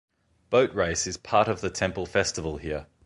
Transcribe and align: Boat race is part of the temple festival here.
Boat 0.49 0.73
race 0.73 1.05
is 1.05 1.15
part 1.15 1.47
of 1.47 1.61
the 1.61 1.69
temple 1.69 2.07
festival 2.07 2.57
here. 2.57 2.87